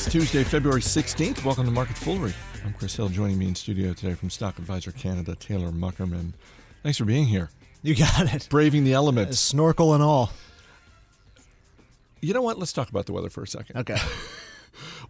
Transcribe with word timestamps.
It's 0.00 0.10
Tuesday, 0.10 0.44
February 0.44 0.80
16th. 0.80 1.44
Welcome 1.44 1.66
to 1.66 1.70
Market 1.70 1.98
Foolery. 1.98 2.32
I'm 2.64 2.72
Chris 2.72 2.96
Hill. 2.96 3.10
Joining 3.10 3.38
me 3.38 3.48
in 3.48 3.54
studio 3.54 3.92
today 3.92 4.14
from 4.14 4.30
Stock 4.30 4.58
Advisor 4.58 4.92
Canada, 4.92 5.34
Taylor 5.34 5.68
Muckerman. 5.68 6.32
Thanks 6.82 6.96
for 6.96 7.04
being 7.04 7.26
here. 7.26 7.50
You 7.82 7.94
got 7.94 8.34
it. 8.34 8.48
Braving 8.48 8.84
the 8.84 8.94
elements. 8.94 9.38
Snorkel 9.38 9.92
and 9.92 10.02
all. 10.02 10.30
You 12.22 12.32
know 12.32 12.40
what? 12.40 12.58
Let's 12.58 12.72
talk 12.72 12.88
about 12.88 13.04
the 13.04 13.12
weather 13.12 13.28
for 13.28 13.42
a 13.42 13.46
second. 13.46 13.76
Okay. 13.76 13.98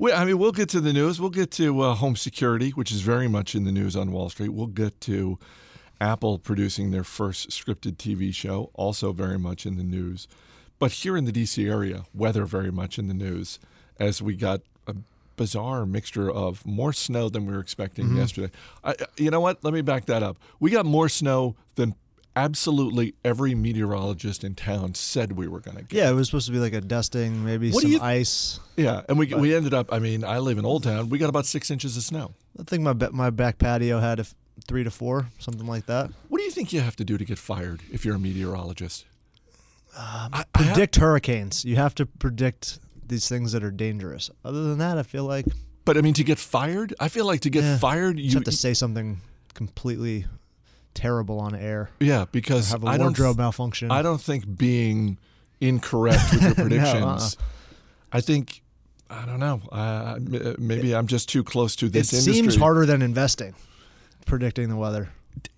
We, 0.01 0.13
I 0.13 0.25
mean, 0.25 0.39
we'll 0.39 0.51
get 0.51 0.71
to 0.71 0.81
the 0.81 0.93
news. 0.93 1.21
We'll 1.21 1.31
get 1.31 1.51
to 1.53 1.83
uh, 1.83 1.95
home 1.95 2.17
security, 2.17 2.71
which 2.71 2.91
is 2.91 3.03
very 3.03 3.29
much 3.29 3.55
in 3.55 3.65
the 3.65 3.71
news 3.71 3.95
on 3.95 4.11
Wall 4.11 4.31
Street. 4.31 4.49
We'll 4.49 4.67
get 4.67 5.01
to 5.03 5.39
Apple 6.01 6.39
producing 6.39 6.91
their 6.91 7.05
first 7.05 7.51
scripted 7.51 7.97
TV 7.97 8.35
show, 8.35 8.71
also 8.75 9.13
very 9.13 9.39
much 9.39 9.67
in 9.67 9.77
the 9.77 9.85
news. 9.85 10.27
But 10.79 10.93
here 10.93 11.17
in 11.17 11.27
the 11.27 11.33
DC 11.33 11.71
area, 11.71 12.07
weather 12.15 12.47
very 12.47 12.73
much 12.73 12.99
in 12.99 13.07
the 13.07 13.15
news 13.15 13.61
as 14.01 14.23
we 14.23 14.35
got 14.35 14.63
a 14.87 14.95
bizarre 15.37 15.87
mixture 15.87 16.31
of 16.31 16.65
more 16.67 16.93
snow 16.93 17.29
than 17.29 17.47
we 17.47 17.53
were 17.53 17.61
expecting 17.61 18.07
mm-hmm. 18.07 18.19
yesterday. 18.19 18.53
I, 18.85 18.95
you 19.17 19.31
know 19.31 19.41
what? 19.41 19.63
Let 19.65 19.73
me 19.73 19.81
back 19.81 20.07
that 20.07 20.23
up. 20.23 20.37
We 20.59 20.71
got 20.71 20.85
more 20.87 21.09
snow 21.09 21.57
than 21.77 21.95
absolutely 22.37 23.15
every 23.25 23.55
meteorologist 23.55 24.45
in 24.45 24.55
town 24.55 24.95
said 24.95 25.33
we 25.33 25.49
were 25.49 25.61
going 25.61 25.77
to 25.77 25.83
get. 25.83 25.97
Yeah, 25.97 26.11
it 26.11 26.15
was 26.15 26.29
supposed 26.29 26.47
to 26.47 26.53
be 26.53 26.59
like 26.59 26.73
a 26.73 26.81
dusting, 26.81 27.45
maybe 27.45 27.71
What 27.71 27.83
some 27.83 27.93
you- 27.93 28.01
ice. 28.01 28.61
Yeah, 28.77 29.03
and 29.09 29.19
we 29.19 29.27
we 29.35 29.55
ended 29.55 29.75
up. 29.75 29.93
I 29.93 29.99
mean, 29.99 30.25
I 30.25 30.39
live 30.39 30.59
in 30.59 30.65
Old 30.65 30.85
Town. 30.85 31.09
We 31.09 31.19
got 31.19 31.29
about 31.29 31.47
six 31.47 31.71
inches 31.71 31.97
of 31.97 32.03
snow. 32.03 32.35
I 32.59 32.63
think 32.65 32.83
my 32.83 32.95
my 33.11 33.31
back 33.31 33.59
patio 33.59 33.99
had 34.01 34.19
a 34.19 34.23
f- 34.23 34.35
three 34.67 34.85
to 34.85 34.91
four, 34.91 35.27
something 35.39 35.67
like 35.67 35.87
that. 35.87 36.11
What 36.29 36.39
do 36.39 36.45
you 36.45 36.51
think 36.51 36.73
you 36.73 36.81
have 36.81 36.97
to 36.97 37.05
do 37.05 37.19
to 37.19 37.25
get 37.25 37.39
fired 37.39 37.81
if 37.93 38.05
you're 38.05 38.17
a 38.17 38.19
meteorologist? 38.19 39.07
Uh, 39.97 40.29
I- 40.33 40.45
I 40.55 40.63
have- 40.63 40.75
Predict 40.75 40.97
hurricanes. 40.97 41.65
You 41.65 41.77
have 41.77 41.95
to 41.97 42.07
predict 42.07 42.79
these 43.11 43.29
things 43.29 43.53
that 43.53 43.63
are 43.63 43.71
dangerous. 43.71 44.31
Other 44.45 44.63
than 44.65 44.79
that, 44.79 44.97
I 44.97 45.03
feel 45.03 45.25
like 45.25 45.45
but 45.85 45.97
I 45.97 46.03
mean, 46.03 46.15
to 46.15 46.25
get 46.25 46.39
fired, 46.39 46.95
I 47.01 47.09
feel 47.09 47.27
like 47.27 47.41
to 47.41 47.51
get 47.51 47.65
Yeah. 47.65 47.79
fired, 47.79 48.19
you 48.19 48.31
have 48.33 48.45
to 48.45 48.53
say 48.53 48.75
something 48.75 49.21
completely 49.55 50.27
terrible 50.95 51.39
on 51.41 51.55
air. 51.55 51.91
yeah, 52.01 52.27
because 52.31 52.71
Have 52.71 52.85
a 52.85 52.87
I 52.89 52.97
don't 52.97 53.07
wardrobe 53.09 53.39
malfunction. 53.39 53.91
I 53.91 54.03
don't 54.03 54.21
think 54.21 54.45
being 54.57 55.19
incorrect 55.61 56.23
with 56.33 56.43
your 56.43 56.55
predictions. 56.67 57.37
uh-uh. 57.37 57.45
I 58.13 58.21
think 58.21 58.63
I 59.09 59.27
don't 59.27 59.41
know. 59.41 59.61
Uh, 59.73 60.19
maybe 60.59 60.95
I'm 60.95 61.07
just 61.09 61.29
too 61.29 61.43
close 61.43 61.75
to 61.77 61.87
it 61.87 61.93
this 61.93 62.13
industry. 62.13 62.33
It 62.33 62.35
seems 62.37 62.57
harder 62.57 62.87
than 62.87 63.03
investing, 63.03 63.55
predicting 64.27 64.69
the 64.69 64.77
weather. 64.77 65.09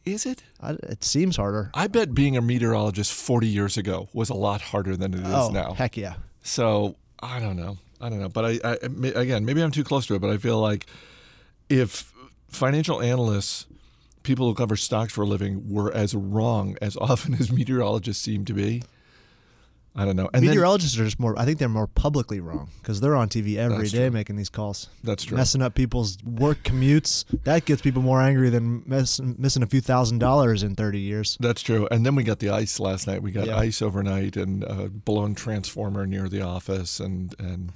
Is 0.04 0.24
it? 0.26 0.42
I, 0.60 0.70
it 0.84 1.04
seems 1.04 1.36
harder. 1.36 1.70
I 1.74 1.86
bet 1.88 2.14
being 2.14 2.36
a 2.36 2.40
meteorologist 2.40 3.12
40 3.12 3.46
years 3.48 3.76
ago 3.76 4.08
was 4.14 4.30
a 4.30 4.34
lot 4.34 4.60
harder 4.62 4.96
than 4.96 5.12
it 5.14 5.20
is 5.20 5.26
oh, 5.34 5.50
now. 5.50 5.74
heck 5.74 5.96
yeah. 5.96 6.14
So 6.42 6.96
I 7.22 7.38
don't 7.40 7.56
know. 7.56 7.78
I 8.00 8.08
don't 8.08 8.20
know. 8.20 8.28
But 8.28 8.44
I, 8.44 8.58
I 8.64 8.78
again, 9.14 9.44
maybe 9.44 9.62
I'm 9.62 9.70
too 9.70 9.84
close 9.84 10.06
to 10.06 10.14
it. 10.14 10.20
But 10.20 10.30
I 10.30 10.36
feel 10.36 10.58
like 10.58 10.86
if 11.68 12.12
financial 12.48 13.00
analysts, 13.00 13.66
people 14.24 14.48
who 14.48 14.54
cover 14.54 14.76
stocks 14.76 15.12
for 15.12 15.22
a 15.22 15.26
living, 15.26 15.72
were 15.72 15.92
as 15.92 16.14
wrong 16.14 16.76
as 16.82 16.96
often 17.00 17.34
as 17.34 17.52
meteorologists 17.52 18.22
seem 18.22 18.44
to 18.46 18.52
be, 18.52 18.82
I 19.94 20.06
don't 20.06 20.16
know. 20.16 20.30
And 20.32 20.42
then, 20.42 20.50
Meteorologists 20.50 20.98
are 20.98 21.04
just 21.04 21.20
more. 21.20 21.38
I 21.38 21.44
think 21.44 21.58
they're 21.58 21.68
more 21.68 21.86
publicly 21.86 22.40
wrong 22.40 22.70
because 22.80 23.00
they're 23.02 23.14
on 23.14 23.28
TV 23.28 23.56
every 23.56 23.88
day 23.88 23.98
true. 24.08 24.10
making 24.10 24.36
these 24.36 24.48
calls, 24.48 24.88
that's 25.04 25.24
true. 25.24 25.36
messing 25.36 25.60
up 25.60 25.74
people's 25.74 26.16
work 26.24 26.62
commutes. 26.62 27.26
That 27.44 27.66
gets 27.66 27.82
people 27.82 28.00
more 28.00 28.22
angry 28.22 28.48
than 28.48 28.82
miss, 28.86 29.20
missing 29.20 29.62
a 29.62 29.66
few 29.66 29.82
thousand 29.82 30.18
dollars 30.18 30.62
in 30.62 30.74
thirty 30.76 31.00
years. 31.00 31.36
That's 31.40 31.60
true. 31.60 31.86
And 31.90 32.06
then 32.06 32.14
we 32.14 32.24
got 32.24 32.38
the 32.38 32.48
ice 32.48 32.80
last 32.80 33.06
night. 33.06 33.22
We 33.22 33.32
got 33.32 33.46
Yeah. 33.46 33.58
ice 33.58 33.82
overnight 33.82 34.36
and 34.38 34.64
a 34.64 34.88
blown 34.88 35.34
transformer 35.34 36.06
near 36.06 36.26
the 36.28 36.40
office 36.40 36.98
and 36.98 37.34
and 37.38 37.72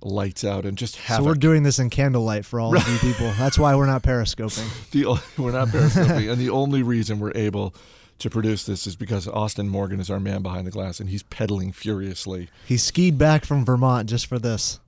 lights 0.00 0.44
out 0.44 0.64
and 0.64 0.78
just 0.78 0.96
havoc. 0.96 1.24
So 1.24 1.28
we're 1.28 1.34
doing 1.34 1.64
this 1.64 1.78
in 1.78 1.90
candlelight 1.90 2.44
for 2.46 2.60
all 2.60 2.74
of 2.74 2.88
you 2.88 2.98
people. 3.12 3.30
That's 3.36 3.58
why 3.58 3.74
we're 3.74 3.84
not 3.86 4.02
periscoping. 4.02 4.90
the 4.92 5.20
we're 5.42 5.52
not 5.52 5.68
periscoping, 5.68 6.30
and 6.30 6.40
the 6.40 6.48
only 6.50 6.82
reason 6.82 7.18
we're 7.18 7.32
able 7.34 7.74
to 8.18 8.30
produce 8.30 8.64
this 8.64 8.86
is 8.86 8.96
because 8.96 9.28
Austin 9.28 9.68
Morgan 9.68 10.00
is 10.00 10.10
our 10.10 10.20
man 10.20 10.42
behind 10.42 10.66
the 10.66 10.70
glass, 10.70 11.00
and 11.00 11.08
he's 11.08 11.22
pedaling 11.24 11.72
furiously. 11.72 12.48
He 12.66 12.76
skied 12.76 13.18
back 13.18 13.44
from 13.44 13.64
Vermont 13.64 14.08
just 14.08 14.26
for 14.26 14.38
this. 14.38 14.80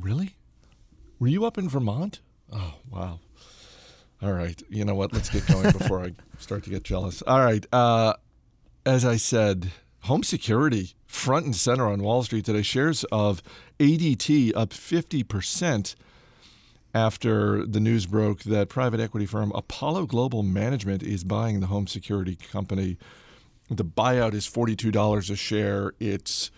Really? 0.00 0.36
Were 1.18 1.28
you 1.28 1.44
up 1.44 1.58
in 1.58 1.68
Vermont? 1.68 2.20
Oh 2.52 2.74
wow! 2.90 3.20
All 4.22 4.32
right, 4.32 4.60
you 4.70 4.84
know 4.84 4.94
what? 4.94 5.12
Let's 5.12 5.28
get 5.28 5.46
going 5.46 5.70
before 5.72 6.02
I 6.02 6.12
start 6.38 6.64
to 6.64 6.70
get 6.70 6.84
jealous. 6.84 7.22
All 7.22 7.40
right, 7.40 7.66
uh, 7.72 8.14
as 8.86 9.04
I 9.04 9.16
said, 9.16 9.70
home 10.00 10.22
security 10.22 10.94
front 11.06 11.44
and 11.44 11.56
center 11.56 11.86
on 11.86 12.02
Wall 12.02 12.22
Street 12.22 12.44
today. 12.44 12.62
Shares 12.62 13.04
of 13.12 13.42
ADT 13.80 14.52
up 14.56 14.72
fifty 14.72 15.22
percent 15.22 15.94
after 16.94 17.66
the 17.66 17.80
news 17.80 18.06
broke 18.06 18.40
that 18.44 18.68
private 18.68 19.00
equity 19.00 19.26
firm 19.26 19.52
Apollo 19.54 20.06
Global 20.06 20.42
Management 20.42 21.02
is 21.02 21.24
buying 21.24 21.60
the 21.60 21.66
home 21.66 21.86
security 21.86 22.36
company. 22.36 22.96
The 23.70 23.84
buyout 23.84 24.32
is 24.32 24.46
forty-two 24.46 24.90
dollars 24.90 25.28
a 25.30 25.36
share. 25.36 25.92
It's 26.00 26.50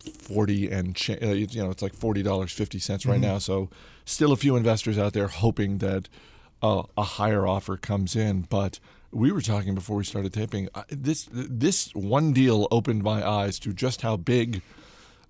forty 0.00 0.70
and 0.70 0.94
cha- 0.94 1.16
uh, 1.22 1.32
you 1.32 1.62
know 1.62 1.70
it's 1.70 1.82
like 1.82 1.94
forty 1.94 2.22
dollars 2.22 2.52
fifty 2.52 2.78
cents 2.78 3.06
right 3.06 3.20
now. 3.20 3.38
So 3.38 3.70
still 4.04 4.32
a 4.32 4.36
few 4.36 4.56
investors 4.56 4.98
out 4.98 5.14
there 5.14 5.28
hoping 5.28 5.78
that 5.78 6.08
uh, 6.62 6.82
a 6.96 7.02
higher 7.02 7.46
offer 7.46 7.76
comes 7.76 8.14
in. 8.16 8.42
But 8.42 8.80
we 9.10 9.32
were 9.32 9.40
talking 9.40 9.74
before 9.74 9.96
we 9.96 10.04
started 10.04 10.32
taping. 10.32 10.68
Uh, 10.74 10.82
this 10.90 11.28
this 11.32 11.90
one 11.94 12.32
deal 12.32 12.68
opened 12.70 13.02
my 13.02 13.26
eyes 13.26 13.58
to 13.60 13.72
just 13.72 14.02
how 14.02 14.16
big 14.16 14.62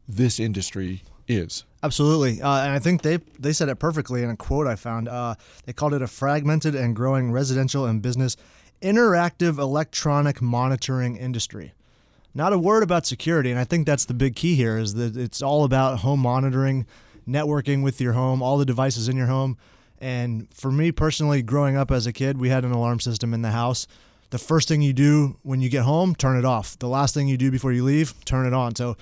this 0.08 0.40
industry 0.40 1.02
is. 1.30 1.64
Absolutely, 1.82 2.42
uh, 2.42 2.62
and 2.62 2.72
I 2.72 2.78
think 2.78 3.02
they 3.02 3.18
they 3.38 3.52
said 3.52 3.68
it 3.68 3.76
perfectly 3.76 4.22
in 4.22 4.30
a 4.30 4.36
quote 4.36 4.66
I 4.66 4.76
found. 4.76 5.08
Uh, 5.08 5.34
they 5.64 5.72
called 5.72 5.94
it 5.94 6.02
a 6.02 6.06
fragmented 6.06 6.74
and 6.74 6.94
growing 6.94 7.32
residential 7.32 7.86
and 7.86 8.02
business 8.02 8.36
interactive 8.82 9.58
electronic 9.58 10.40
monitoring 10.40 11.16
industry. 11.16 11.72
Not 12.34 12.52
a 12.52 12.58
word 12.58 12.82
about 12.82 13.06
security, 13.06 13.50
and 13.50 13.58
I 13.58 13.64
think 13.64 13.86
that's 13.86 14.04
the 14.04 14.14
big 14.14 14.36
key 14.36 14.54
here. 14.54 14.78
Is 14.78 14.94
that 14.94 15.16
it's 15.16 15.42
all 15.42 15.64
about 15.64 16.00
home 16.00 16.20
monitoring, 16.20 16.86
networking 17.26 17.82
with 17.82 18.00
your 18.00 18.12
home, 18.12 18.42
all 18.42 18.58
the 18.58 18.64
devices 18.64 19.08
in 19.08 19.16
your 19.16 19.26
home. 19.26 19.56
And 20.00 20.48
for 20.54 20.70
me 20.70 20.92
personally, 20.92 21.42
growing 21.42 21.76
up 21.76 21.90
as 21.90 22.06
a 22.06 22.12
kid, 22.12 22.38
we 22.38 22.48
had 22.48 22.64
an 22.64 22.72
alarm 22.72 23.00
system 23.00 23.34
in 23.34 23.42
the 23.42 23.50
house. 23.50 23.86
The 24.30 24.38
first 24.38 24.68
thing 24.68 24.80
you 24.80 24.92
do 24.92 25.36
when 25.42 25.60
you 25.60 25.68
get 25.68 25.82
home, 25.82 26.14
turn 26.14 26.38
it 26.38 26.44
off. 26.44 26.78
The 26.78 26.88
last 26.88 27.14
thing 27.14 27.26
you 27.26 27.36
do 27.36 27.50
before 27.50 27.72
you 27.72 27.84
leave, 27.84 28.14
turn 28.24 28.46
it 28.46 28.54
on. 28.54 28.74
So 28.76 28.96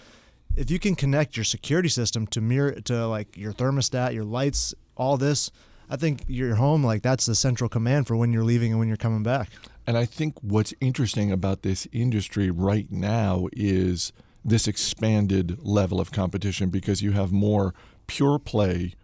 if 0.59 0.73
you 0.73 0.81
can 0.81 0.97
connect 0.97 1.37
your 1.37 1.45
security 1.45 1.89
system 1.89 2.27
to 2.27 2.41
mirror 2.41 2.73
to 2.73 3.07
like 3.07 3.37
your 3.37 3.53
thermostat, 3.53 4.13
your 4.13 4.25
lights, 4.25 4.75
all 4.97 5.17
this, 5.17 5.53
I 5.89 5.97
think 5.97 6.25
your 6.27 6.57
home 6.57 6.85
like 6.85 7.03
that's 7.03 7.27
the 7.27 7.37
central 7.37 7.71
command 7.71 8.09
for 8.09 8.17
when 8.17 8.33
you're 8.33 8.45
leaving 8.45 8.73
and 8.73 8.79
when 8.81 8.89
you're 8.89 8.97
coming 8.97 9.23
back. 9.23 9.51
And 9.87 9.97
I 9.97 10.05
think 10.05 10.35
what's 10.43 10.75
interesting 10.81 11.31
about 11.31 11.63
this 11.63 11.87
industry 11.93 12.51
right 12.51 12.91
now 12.91 13.47
is 13.53 14.13
this 14.45 14.67
expanded 14.67 15.65
level 15.65 16.01
of 16.01 16.11
competition 16.11 16.71
because 16.71 17.03
you 17.03 17.13
have 17.13 17.31
more 17.31 17.73
pure 18.09 18.41
play 18.41 18.95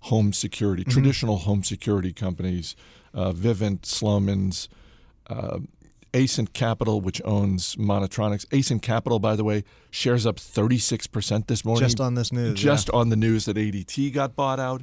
home 0.00 0.32
security, 0.32 0.84
traditional 0.84 1.38
home 1.38 1.62
security 1.62 2.12
companies, 2.12 2.74
uh, 3.14 3.30
Vivint, 3.32 3.82
Slomin's, 3.82 4.68
uh, 5.28 5.60
Ascent 6.16 6.54
Capital, 6.54 7.00
which 7.00 7.20
owns 7.24 7.76
Monitronics. 7.76 8.46
Ascent 8.50 8.82
Capital, 8.82 9.18
by 9.18 9.36
the 9.36 9.44
way, 9.44 9.64
shares 9.90 10.24
up 10.24 10.36
36% 10.36 11.46
this 11.46 11.64
morning. 11.64 11.82
Just 11.82 12.00
on 12.00 12.14
this 12.14 12.32
news, 12.32 12.58
Just 12.58 12.88
on 12.90 13.10
the 13.10 13.16
news 13.16 13.44
that 13.44 13.56
ADT 13.56 14.12
got 14.14 14.34
bought 14.34 14.58
out. 14.58 14.82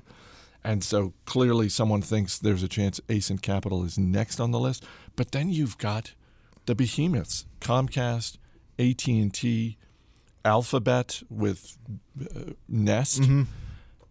And 0.63 0.83
so 0.83 1.13
clearly 1.25 1.69
someone 1.69 2.01
thinks 2.01 2.38
there's 2.38 2.63
a 2.63 2.67
chance 2.67 3.01
Ascent 3.09 3.41
Capital 3.41 3.83
is 3.83 3.97
next 3.97 4.39
on 4.39 4.51
the 4.51 4.59
list. 4.59 4.85
But 5.16 5.31
then 5.31 5.49
you've 5.49 5.77
got 5.77 6.13
the 6.67 6.75
behemoths, 6.75 7.45
Comcast, 7.59 8.38
AT&T, 8.77 9.77
Alphabet 10.45 11.23
with 11.29 11.77
uh, 12.21 12.51
Nest. 12.67 13.21
Mm-hmm. 13.21 13.44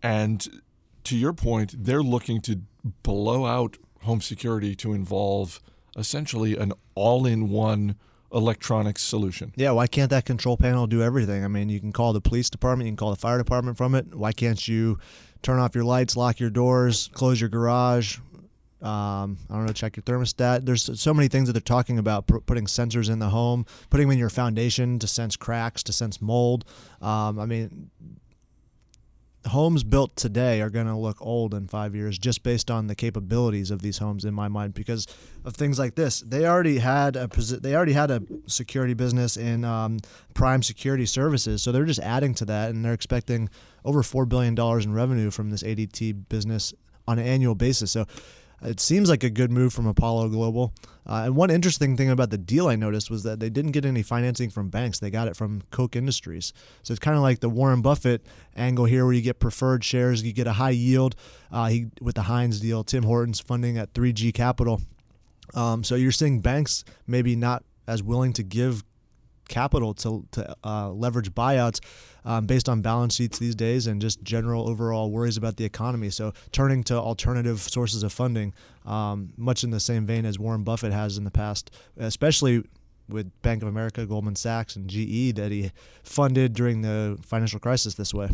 And 0.03 0.63
to 1.05 1.17
your 1.17 1.33
point, 1.33 1.85
they're 1.85 2.03
looking 2.03 2.41
to 2.43 2.63
blow 3.03 3.47
out 3.47 3.79
home 4.03 4.21
security 4.21 4.75
to 4.75 4.93
involve 4.93 5.61
essentially 5.97 6.57
an 6.57 6.73
all-in-one 6.95 7.97
electronics 8.33 9.03
solution. 9.03 9.53
Yeah, 9.57 9.73
why 9.73 9.87
can't 9.87 10.11
that 10.11 10.25
control 10.25 10.57
panel 10.57 10.87
do 10.87 11.03
everything? 11.03 11.45
I 11.45 11.49
mean, 11.49 11.69
you 11.69 11.81
can 11.81 11.93
call 11.93 12.13
the 12.13 12.21
police 12.21 12.49
department, 12.49 12.87
you 12.87 12.93
can 12.93 12.97
call 12.97 13.11
the 13.11 13.17
fire 13.17 13.39
department 13.39 13.77
from 13.77 13.95
it. 13.95 14.15
Why 14.15 14.33
can't 14.33 14.67
you 14.67 14.99
turn 15.43 15.59
off 15.59 15.75
your 15.75 15.85
lights, 15.85 16.17
lock 16.17 16.41
your 16.41 16.51
doors, 16.51 17.11
close 17.13 17.41
your 17.41 17.51
garage? 17.51 18.19
Um, 18.81 19.39
I 19.49 19.55
don't 19.55 19.67
know, 19.67 19.73
check 19.73 19.97
your 19.97 20.03
thermostat. 20.03 20.67
There's 20.67 21.01
so 21.01 21.15
many 21.15 21.29
things 21.29 21.47
that 21.47 21.53
they're 21.53 21.61
talking 21.61 21.99
about 21.99 22.27
pu- 22.27 22.41
putting 22.41 22.67
sensors 22.67 23.09
in 23.09 23.21
the 23.21 23.29
home, 23.29 23.65
putting 23.91 24.09
them 24.09 24.13
in 24.13 24.19
your 24.19 24.31
foundation 24.31 24.99
to 24.99 25.07
sense 25.07 25.37
cracks, 25.37 25.85
to 25.85 25.93
sense 25.93 26.21
mold. 26.21 26.65
Um, 27.01 27.39
I 27.39 27.47
mean, 27.47 27.91
homes 29.47 29.83
built 29.85 30.15
today 30.17 30.61
are 30.61 30.71
going 30.71 30.87
to 30.87 30.97
look 30.97 31.21
old 31.21 31.55
in 31.55 31.67
five 31.67 31.95
years 31.95 32.19
just 32.19 32.43
based 32.43 32.71
on 32.71 32.87
the 32.87 32.95
capabilities 32.95 33.71
of 33.71 33.83
these 33.83 33.99
homes 33.99 34.25
in 34.25 34.33
my 34.35 34.49
mind 34.49 34.75
because 34.75 35.07
of 35.45 35.55
things 35.55 35.79
like 35.79 35.95
this. 35.95 36.21
They 36.21 36.47
already 36.47 36.79
had 36.79 37.17
a 37.17 37.29
they 37.29 37.75
already 37.75 37.93
had 37.93 38.11
a 38.11 38.23
security 38.47 38.95
business 38.95 39.37
in 39.37 39.65
um, 39.65 39.99
prime 40.35 40.63
security 40.63 41.07
services 41.07 41.63
so 41.63 41.73
they're 41.73 41.85
just 41.85 42.01
adding 42.01 42.35
to 42.35 42.45
that 42.47 42.71
and 42.71 42.85
they're 42.85 42.93
expecting 42.93 43.49
over 43.85 44.03
$4 44.03 44.29
billion 44.29 44.59
in 44.59 44.93
revenue 44.93 45.31
from 45.31 45.51
this 45.51 45.63
adt 45.63 46.29
business 46.29 46.73
on 47.09 47.19
an 47.19 47.27
annual 47.27 47.55
basis. 47.55 47.91
So 47.91 48.07
it 48.63 48.81
seems 48.81 49.09
like 49.09 49.25
a 49.25 49.31
good 49.31 49.51
move 49.51 49.73
from 49.73 49.87
Apollo 49.87 50.29
Global. 50.29 50.73
Uh, 51.05 51.23
and 51.25 51.37
one 51.37 51.51
interesting 51.51 51.97
thing 51.97 52.11
about 52.11 52.31
the 52.31 52.39
deal 52.39 52.69
I 52.69 52.77
noticed 52.77 53.11
was 53.11 53.25
that 53.25 53.41
they 53.41 53.51
didn't 53.51 53.73
get 53.73 53.85
any 53.85 54.03
financing 54.03 54.51
from 54.51 54.69
banks. 54.69 55.01
They 55.01 55.11
got 55.11 55.27
it 55.27 55.37
from 55.37 55.63
Koch 55.71 55.97
Industries. 55.97 56.53
So 56.83 56.93
it's 56.93 57.01
kind 57.01 57.17
of 57.17 57.23
like 57.23 57.41
the 57.41 57.49
Warren 57.49 57.83
Buffett 57.83 58.25
angle 58.55 58.85
here, 58.85 59.05
where 59.05 59.13
you 59.13 59.23
get 59.23 59.41
preferred 59.41 59.83
shares, 59.83 60.23
you 60.23 60.33
get 60.33 60.47
a 60.47 60.53
high 60.53 60.71
yield. 60.71 61.17
Uh, 61.51 61.67
he, 61.67 61.87
with 62.01 62.15
the 62.15 62.23
Heinz 62.23 62.61
deal, 62.61 62.85
Tim 62.85 63.03
Hortons 63.03 63.41
funding 63.41 63.79
at 63.79 63.93
3G 63.95 64.33
Capital. 64.33 64.81
Um, 65.55 65.83
so 65.83 65.97
you're 65.97 66.13
seeing 66.13 66.41
banks 66.41 66.85
maybe 67.07 67.35
not 67.35 67.65
as 67.87 68.03
willing 68.03 68.33
to 68.35 68.43
give 68.43 68.85
capital 69.53 69.95
to, 69.95 70.27
to 70.33 70.57
uh, 70.65 70.91
leverage 70.91 71.31
buyouts 71.33 71.81
um, 72.25 72.47
based 72.47 72.69
on 72.69 72.81
balance 72.81 73.15
sheets 73.15 73.39
these 73.39 73.55
days 73.55 73.87
and 73.87 74.01
just 74.01 74.23
general 74.23 74.69
overall 74.69 75.11
worries 75.11 75.37
about 75.37 75.57
the 75.57 75.65
economy. 75.65 76.11
So 76.11 76.33
turning 76.51 76.83
to 76.85 76.95
alternative 76.95 77.61
sources 77.61 78.03
of 78.03 78.13
funding, 78.13 78.55
um, 78.87 79.33
much 79.37 79.63
in 79.63 79.71
the 79.71 79.81
same 79.81 80.07
vein 80.07 80.25
as 80.25 80.39
Warren 80.39 80.65
Buffett 80.65 80.93
has 80.93 81.19
in 81.19 81.25
the 81.25 81.31
past, 81.31 81.71
especially 81.99 82.65
with 83.09 83.31
Bank 83.43 83.63
of 83.63 83.69
America, 83.69 84.07
Goldman 84.07 84.37
Sachs, 84.37 84.75
and 84.75 84.89
GE 84.89 85.37
that 85.37 85.51
he 85.53 85.71
funded 86.03 86.55
during 86.55 86.81
the 86.81 87.19
financial 87.23 87.61
crisis 87.61 87.95
this 87.95 88.15
way. 88.15 88.31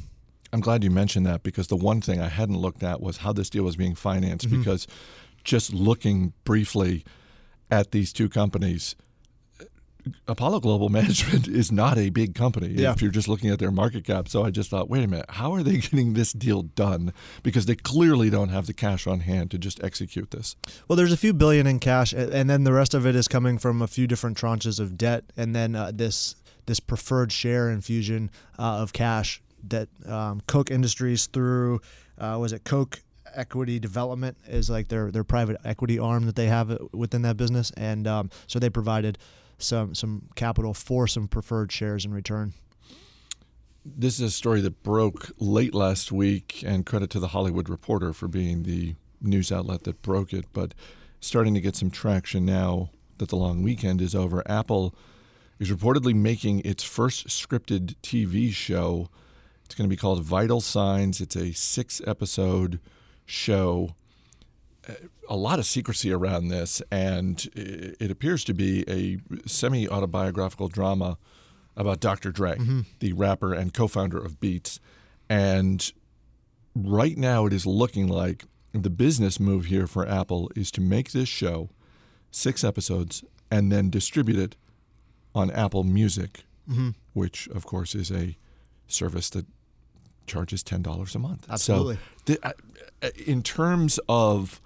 I'm 0.53 0.61
glad 0.61 0.85
you 0.85 0.91
mentioned 0.91 1.27
that 1.27 1.43
because 1.43 1.67
the 1.67 1.77
one 1.77 2.01
thing 2.01 2.21
I 2.21 2.29
hadn't 2.29 2.57
looked 2.57 2.83
at 2.83 3.01
was 3.01 3.19
how 3.19 3.33
this 3.33 3.51
deal 3.51 3.65
was 3.65 3.77
being 3.77 3.95
financed. 3.95 4.47
Mm-hmm. 4.47 4.61
Because 4.61 4.87
just 5.45 5.75
looking 5.75 6.33
briefly 6.45 7.05
at 7.71 7.91
these 7.91 8.13
two 8.13 8.29
companies, 8.29 8.97
Apollo 10.27 10.61
Global 10.61 10.89
Management 10.99 11.49
is 11.49 11.73
not 11.73 11.99
a 11.99 12.11
big 12.11 12.35
company 12.35 12.69
yeah. 12.69 12.93
if 12.93 13.03
you're 13.03 13.11
just 13.11 13.29
looking 13.29 13.51
at 13.51 13.59
their 13.59 13.71
market 13.71 14.05
cap. 14.05 14.29
So 14.29 14.45
I 14.45 14.51
just 14.51 14.71
thought, 14.71 14.89
wait 14.89 15.05
a 15.05 15.07
minute, 15.07 15.27
how 15.31 15.55
are 15.55 15.63
they 15.63 15.77
getting 15.79 16.15
this 16.15 16.33
deal 16.33 16.63
done? 16.63 17.13
Because 17.43 17.67
they 17.67 17.77
clearly 17.77 18.31
don't 18.31 18.49
have 18.51 18.67
the 18.67 18.73
cash 18.73 19.07
on 19.07 19.21
hand 19.21 19.51
to 19.53 19.59
just 19.59 19.83
execute 19.83 20.31
this. 20.31 20.57
Well, 20.87 20.97
there's 20.97 21.13
a 21.13 21.17
few 21.17 21.33
billion 21.33 21.67
in 21.67 21.79
cash, 21.79 22.13
and 22.13 22.49
then 22.49 22.65
the 22.65 22.73
rest 22.73 22.95
of 22.95 23.07
it 23.07 23.15
is 23.15 23.29
coming 23.29 23.59
from 23.59 23.83
a 23.83 23.87
few 23.87 24.07
different 24.07 24.37
tranches 24.37 24.81
of 24.81 24.97
debt, 24.97 25.25
and 25.37 25.55
then 25.55 25.75
uh, 25.75 25.93
this 25.95 26.37
this 26.67 26.81
preferred 26.81 27.33
share 27.33 27.71
infusion 27.71 28.31
uh, 28.59 28.83
of 28.83 28.93
cash 28.93 29.41
that 29.67 29.89
um, 30.07 30.43
Koch 30.47 30.71
Industries 30.71 31.27
through 31.27 31.81
uh, 32.19 32.37
was 32.39 32.53
it 32.53 32.65
Koch 32.65 33.01
equity 33.35 33.79
development 33.79 34.37
is 34.47 34.71
like 34.71 34.89
their 34.89 35.11
their 35.11 35.25
private 35.25 35.57
equity 35.65 35.99
arm 35.99 36.27
that 36.27 36.37
they 36.37 36.47
have 36.47 36.77
within 36.93 37.23
that 37.23 37.37
business, 37.37 37.71
and 37.77 38.07
um, 38.07 38.31
so 38.47 38.59
they 38.59 38.71
provided 38.71 39.19
some 39.59 39.95
some 39.95 40.29
capital 40.35 40.75
for 40.75 41.07
some 41.07 41.29
preferred 41.29 41.71
shares 41.73 42.05
in 42.05 42.13
return. 42.13 42.55
This 43.85 44.15
is 44.15 44.21
a 44.21 44.31
story 44.31 44.61
that 44.63 44.83
broke 44.83 45.31
late 45.39 45.75
last 45.75 46.13
week, 46.13 46.63
and 46.67 46.85
credit 46.85 47.11
to 47.11 47.21
the 47.21 47.29
Hollywood 47.29 47.69
Reporter 47.69 48.13
for 48.13 48.29
being 48.29 48.63
the 48.63 48.95
news 49.21 49.51
outlet 49.51 49.85
that 49.85 50.03
broke 50.03 50.33
it. 50.33 50.47
But 50.53 50.75
starting 51.21 51.55
to 51.55 51.61
get 51.61 51.77
some 51.77 51.91
traction 51.91 52.45
now 52.45 52.91
that 53.19 53.29
the 53.29 53.37
long 53.37 53.63
weekend 53.63 54.01
is 54.01 54.15
over. 54.15 54.43
Apple 54.47 54.95
is 55.59 55.71
reportedly 55.71 56.15
making 56.15 56.61
its 56.61 56.85
first 56.85 57.29
scripted 57.29 57.97
TV 58.03 58.53
show. 58.53 59.09
It's 59.65 59.75
going 59.75 59.89
to 59.89 59.93
be 59.93 59.99
called 59.99 60.23
Vital 60.23 60.61
Signs. 60.61 61.21
It's 61.21 61.37
a 61.37 61.53
six 61.53 62.01
episode 62.07 62.81
show 63.27 63.95
a 65.29 65.37
lot 65.37 65.59
of 65.59 65.67
secrecy 65.67 66.13
around 66.13 66.49
this, 66.49 66.83
and 66.91 67.49
it 67.55 68.11
appears 68.11 68.45
to 68.45 68.55
be 68.55 68.85
a 68.89 69.19
semi 69.49 69.89
autobiographical 69.89 70.69
drama 70.69 71.19
about 71.77 72.01
Dr. 72.01 72.33
Dre, 72.33 72.57
mm-hmm. 72.57 72.81
the 72.99 73.13
rapper 73.13 73.55
and 73.55 73.73
co 73.73 73.87
founder 73.87 74.19
of 74.19 74.41
Beats. 74.41 74.81
And 75.29 75.93
right 76.75 77.17
now, 77.17 77.47
it 77.47 77.53
is 77.53 77.67
looking 77.67 78.09
like 78.09 78.45
the 78.73 78.91
business 78.91 79.39
move 79.39 79.67
here 79.67 79.87
for 79.87 80.07
Apple 80.07 80.51
is 80.57 80.71
to 80.73 80.81
make 80.81 81.13
this 81.13 81.29
show 81.29 81.71
six 82.31 82.65
episodes 82.65 83.25
and 83.51 83.73
then 83.73 83.91
distribute 83.91 84.39
it 84.39 84.57
on 85.35 85.51
Apple 85.51 85.85
Music, 85.85 86.45
mm-hmm. 86.69 86.91
which, 87.15 87.49
of 87.49 87.65
course, 87.65 87.95
is 87.95 88.11
a 88.11 88.37
service 88.87 89.31
that 89.31 89.47
charges 90.27 90.63
$10 90.63 91.15
a 91.15 91.19
month. 91.19 91.47
Absolutely. 91.49 91.99
So, 92.27 92.35
the, 93.01 93.13
in 93.27 93.43
terms 93.43 93.99
of 94.09 94.61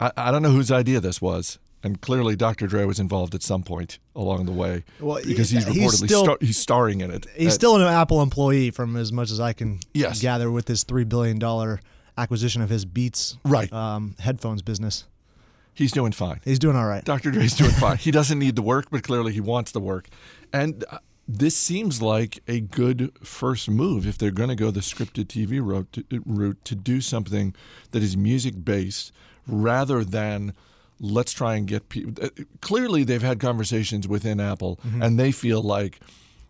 I, 0.00 0.12
I 0.16 0.30
don't 0.30 0.42
know 0.42 0.50
whose 0.50 0.70
idea 0.70 1.00
this 1.00 1.20
was, 1.20 1.58
and 1.82 2.00
clearly 2.00 2.36
Dr. 2.36 2.66
Dre 2.66 2.84
was 2.84 3.00
involved 3.00 3.34
at 3.34 3.42
some 3.42 3.62
point 3.62 3.98
along 4.14 4.46
the 4.46 4.52
way 4.52 4.84
well, 5.00 5.20
because 5.24 5.50
he's 5.50 5.64
reportedly 5.64 5.74
he's, 5.74 6.04
still, 6.04 6.24
star, 6.24 6.38
he's 6.40 6.58
starring 6.58 7.00
in 7.00 7.10
it. 7.10 7.26
He's 7.34 7.48
at, 7.48 7.54
still 7.54 7.76
an 7.76 7.82
Apple 7.82 8.22
employee, 8.22 8.70
from 8.70 8.96
as 8.96 9.12
much 9.12 9.30
as 9.30 9.40
I 9.40 9.52
can 9.52 9.80
yes. 9.92 10.20
gather, 10.20 10.50
with 10.50 10.68
his 10.68 10.84
three 10.84 11.04
billion 11.04 11.38
dollar 11.38 11.80
acquisition 12.16 12.62
of 12.62 12.70
his 12.70 12.84
Beats 12.84 13.38
right. 13.44 13.72
um, 13.72 14.14
headphones 14.18 14.62
business. 14.62 15.06
He's 15.74 15.92
doing 15.92 16.12
fine. 16.12 16.40
He's 16.44 16.58
doing 16.58 16.76
all 16.76 16.84
right. 16.84 17.02
Dr. 17.02 17.30
Dre's 17.30 17.54
doing 17.56 17.70
fine. 17.70 17.96
He 17.96 18.10
doesn't 18.10 18.38
need 18.38 18.56
the 18.56 18.62
work, 18.62 18.88
but 18.90 19.02
clearly 19.02 19.32
he 19.32 19.40
wants 19.40 19.72
the 19.72 19.80
work, 19.80 20.08
and. 20.52 20.84
Uh, 20.90 20.98
this 21.28 21.56
seems 21.56 22.02
like 22.02 22.42
a 22.48 22.58
good 22.58 23.12
first 23.22 23.70
move 23.70 24.08
if 24.08 24.18
they're 24.18 24.32
going 24.32 24.48
to 24.48 24.56
go 24.56 24.72
the 24.72 24.80
scripted 24.80 25.26
TV 25.26 25.64
route 25.64 25.90
to, 25.92 26.04
route 26.26 26.62
to 26.64 26.74
do 26.74 27.00
something 27.00 27.54
that 27.92 28.02
is 28.02 28.16
music 28.16 28.64
based 28.64 29.12
rather 29.46 30.04
than 30.04 30.52
let's 31.00 31.32
try 31.32 31.56
and 31.56 31.66
get 31.66 31.88
people. 31.88 32.24
Uh, 32.24 32.30
clearly, 32.60 33.04
they've 33.04 33.22
had 33.22 33.40
conversations 33.40 34.08
within 34.08 34.40
Apple, 34.40 34.78
mm-hmm. 34.86 35.02
and 35.02 35.18
they 35.18 35.32
feel 35.32 35.62
like 35.62 36.00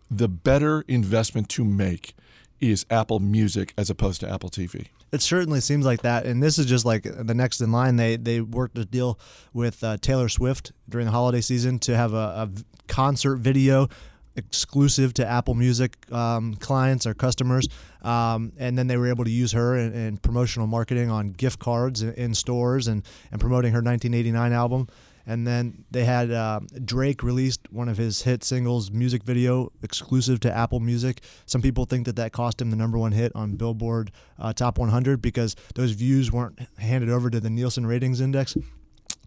the 0.09 0.27
better 0.27 0.85
investment 0.87 1.49
to 1.49 1.65
make 1.65 2.15
is 2.61 2.85
Apple 2.89 3.19
Music 3.19 3.73
as 3.77 3.89
opposed 3.89 4.21
to 4.21 4.29
Apple 4.29 4.49
TV. 4.49 4.87
It 5.11 5.21
certainly 5.21 5.59
seems 5.59 5.85
like 5.85 6.01
that, 6.01 6.25
and 6.25 6.41
this 6.41 6.57
is 6.57 6.65
just 6.65 6.85
like 6.85 7.03
the 7.03 7.33
next 7.33 7.61
in 7.61 7.71
line. 7.71 7.97
They 7.97 8.15
they 8.15 8.41
worked 8.41 8.77
a 8.77 8.85
deal 8.85 9.19
with 9.53 9.83
uh, 9.83 9.97
Taylor 9.97 10.29
Swift 10.29 10.71
during 10.89 11.05
the 11.05 11.11
holiday 11.11 11.41
season 11.41 11.77
to 11.79 11.95
have 11.95 12.13
a, 12.13 12.17
a 12.17 12.49
concert 12.87 13.37
video 13.37 13.89
exclusive 14.35 15.13
to 15.15 15.25
Apple 15.27 15.53
Music 15.53 16.11
um, 16.11 16.55
clients 16.55 17.05
or 17.05 17.13
customers. 17.13 17.67
Um, 18.01 18.53
and 18.57 18.77
then 18.77 18.87
they 18.87 18.97
were 18.97 19.07
able 19.07 19.23
to 19.23 19.31
use 19.31 19.51
her 19.53 19.77
in, 19.77 19.93
in 19.93 20.17
promotional 20.17 20.67
marketing 20.67 21.09
on 21.09 21.29
gift 21.29 21.59
cards 21.59 22.01
in, 22.01 22.13
in, 22.13 22.33
stores 22.33 22.87
and, 22.87 23.03
and 23.31 23.39
promoting 23.39 23.71
her 23.71 23.77
1989 23.77 24.51
album. 24.51 24.87
And 25.25 25.47
then 25.47 25.85
they 25.89 26.03
had 26.03 26.31
uh, 26.31 26.59
Drake 26.83 27.23
released 27.23 27.71
one 27.71 27.87
of 27.87 27.97
his 27.97 28.23
hit 28.23 28.43
singles 28.43 28.91
music 28.91 29.23
video 29.23 29.71
exclusive 29.81 30.41
to 30.41 30.53
Apple 30.53 30.81
Music. 30.81 31.21
Some 31.45 31.61
people 31.61 31.85
think 31.85 32.05
that 32.07 32.17
that 32.17 32.33
cost 32.33 32.61
him 32.61 32.71
the 32.71 32.75
number 32.75 32.97
one 32.97 33.13
hit 33.13 33.31
on 33.33 33.55
Billboard 33.55 34.11
uh, 34.37 34.51
Top 34.51 34.77
100 34.77 35.21
because 35.21 35.55
those 35.75 35.91
views 35.91 36.31
weren't 36.31 36.59
handed 36.77 37.09
over 37.09 37.29
to 37.29 37.39
the 37.39 37.49
Nielsen 37.49 37.85
Ratings 37.85 38.19
Index. 38.19 38.57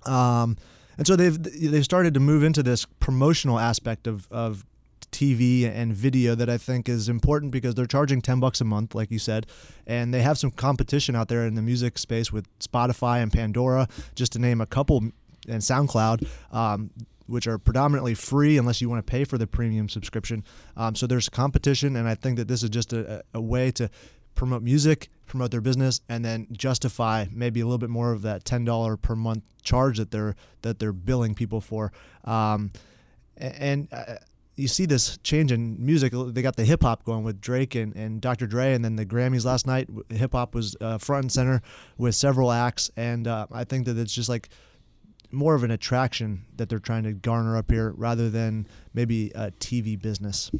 Um, 0.04 0.58
and 0.98 1.06
so 1.06 1.16
they've 1.16 1.42
they've 1.42 1.84
started 1.84 2.14
to 2.14 2.20
move 2.20 2.42
into 2.42 2.62
this 2.62 2.84
promotional 3.00 3.58
aspect 3.58 4.06
of, 4.06 4.28
of 4.30 4.64
TV 5.12 5.64
and 5.64 5.94
video 5.94 6.34
that 6.34 6.48
I 6.50 6.58
think 6.58 6.88
is 6.88 7.08
important 7.08 7.52
because 7.52 7.74
they're 7.74 7.86
charging 7.86 8.20
10 8.20 8.40
bucks 8.40 8.60
a 8.60 8.64
month, 8.64 8.94
like 8.94 9.10
you 9.10 9.18
said, 9.18 9.46
and 9.86 10.12
they 10.12 10.22
have 10.22 10.38
some 10.38 10.50
competition 10.50 11.16
out 11.16 11.28
there 11.28 11.46
in 11.46 11.54
the 11.54 11.62
music 11.62 11.98
space 11.98 12.32
with 12.32 12.46
Spotify 12.58 13.22
and 13.22 13.32
Pandora, 13.32 13.88
just 14.14 14.32
to 14.32 14.38
name 14.38 14.60
a 14.60 14.66
couple, 14.66 14.98
and 15.48 15.62
SoundCloud. 15.62 16.26
Um, 16.52 16.90
which 17.26 17.48
are 17.48 17.58
predominantly 17.58 18.14
free 18.14 18.56
unless 18.56 18.80
you 18.80 18.88
want 18.88 19.04
to 19.04 19.10
pay 19.10 19.24
for 19.24 19.36
the 19.36 19.48
premium 19.48 19.88
subscription. 19.88 20.44
Um, 20.76 20.94
so 20.94 21.08
there's 21.08 21.28
competition, 21.28 21.96
and 21.96 22.08
I 22.08 22.14
think 22.14 22.36
that 22.36 22.46
this 22.46 22.62
is 22.62 22.70
just 22.70 22.92
a, 22.92 23.22
a 23.34 23.40
way 23.40 23.72
to 23.72 23.90
promote 24.36 24.62
music, 24.62 25.08
promote 25.26 25.50
their 25.50 25.60
business, 25.60 26.00
and 26.08 26.24
then 26.24 26.46
justify 26.52 27.26
maybe 27.32 27.60
a 27.60 27.64
little 27.64 27.78
bit 27.78 27.90
more 27.90 28.12
of 28.12 28.22
that 28.22 28.44
ten 28.44 28.64
dollar 28.64 28.96
per 28.96 29.16
month 29.16 29.42
charge 29.62 29.98
that 29.98 30.12
they're 30.12 30.36
that 30.62 30.78
they're 30.78 30.92
billing 30.92 31.34
people 31.34 31.60
for. 31.60 31.92
Um, 32.24 32.70
and 33.36 33.88
uh, 33.92 34.16
you 34.56 34.68
see 34.68 34.86
this 34.86 35.18
change 35.18 35.52
in 35.52 35.76
music. 35.84 36.12
They 36.14 36.42
got 36.42 36.56
the 36.56 36.64
hip 36.64 36.82
hop 36.82 37.04
going 37.04 37.24
with 37.24 37.40
Drake 37.40 37.74
and, 37.74 37.94
and 37.94 38.20
Dr. 38.20 38.46
Dre, 38.46 38.72
and 38.72 38.84
then 38.84 38.96
the 38.96 39.04
Grammys 39.04 39.44
last 39.44 39.66
night. 39.66 39.88
Hip 40.10 40.32
hop 40.32 40.54
was 40.54 40.76
uh, 40.80 40.98
front 40.98 41.24
and 41.24 41.32
center 41.32 41.62
with 41.98 42.14
several 42.14 42.50
acts, 42.50 42.90
and 42.96 43.28
uh, 43.28 43.46
I 43.52 43.64
think 43.64 43.86
that 43.86 43.98
it's 43.98 44.14
just 44.14 44.28
like 44.28 44.48
more 45.30 45.54
of 45.54 45.62
an 45.62 45.70
attraction 45.70 46.46
that 46.56 46.68
they're 46.68 46.78
trying 46.78 47.02
to 47.02 47.12
garner 47.12 47.56
up 47.56 47.70
here 47.70 47.92
rather 47.96 48.30
than 48.30 48.66
maybe 48.94 49.30
a 49.34 49.50
TV 49.50 50.00
business. 50.00 50.50